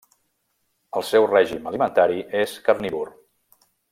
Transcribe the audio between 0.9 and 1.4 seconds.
El seu